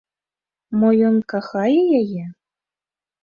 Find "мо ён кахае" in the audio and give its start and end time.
0.83-1.81